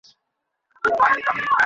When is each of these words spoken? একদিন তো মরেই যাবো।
একদিন 0.03 0.81
তো 0.83 0.89
মরেই 0.99 1.21
যাবো। 1.25 1.55